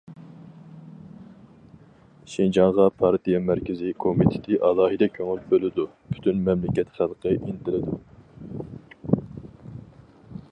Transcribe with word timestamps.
شىنجاڭغا 2.35 2.85
پارتىيە 3.01 3.41
مەركىزىي 3.49 3.93
كومىتېتى 4.05 4.57
ئالاھىدە 4.69 5.11
كۆڭۈل 5.19 5.45
بۆلىدۇ، 5.53 5.85
پۈتۈن 6.15 6.43
مەملىكەت 6.49 6.91
خەلقى 7.01 7.35
ئىنتىلىدۇ. 7.41 7.99